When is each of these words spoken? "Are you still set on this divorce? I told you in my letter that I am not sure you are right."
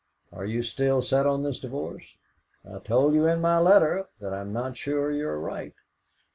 "Are 0.31 0.45
you 0.45 0.63
still 0.63 1.03
set 1.03 1.27
on 1.27 1.43
this 1.43 1.59
divorce? 1.59 2.15
I 2.65 2.79
told 2.79 3.13
you 3.13 3.27
in 3.27 3.39
my 3.39 3.59
letter 3.59 4.09
that 4.19 4.33
I 4.33 4.41
am 4.41 4.51
not 4.51 4.75
sure 4.75 5.11
you 5.11 5.27
are 5.29 5.39
right." 5.39 5.75